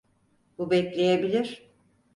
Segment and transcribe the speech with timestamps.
[0.57, 1.69] Bu bekleyebilir.